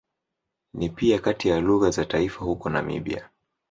Ni 0.73 0.89
pia 0.89 1.19
kati 1.19 1.47
ya 1.49 1.61
lugha 1.61 1.89
za 1.91 2.05
taifa 2.05 2.45
huko 2.45 2.69
Namibia. 2.69 3.29